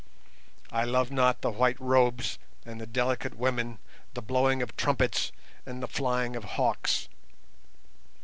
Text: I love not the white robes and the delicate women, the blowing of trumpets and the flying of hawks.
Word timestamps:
I 0.71 0.83
love 0.83 1.11
not 1.11 1.41
the 1.43 1.51
white 1.51 1.79
robes 1.79 2.39
and 2.65 2.81
the 2.81 2.87
delicate 2.87 3.35
women, 3.37 3.77
the 4.15 4.21
blowing 4.23 4.63
of 4.63 4.75
trumpets 4.75 5.31
and 5.63 5.83
the 5.83 5.87
flying 5.87 6.35
of 6.35 6.43
hawks. 6.43 7.07